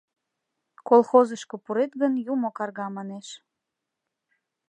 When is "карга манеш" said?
2.57-3.27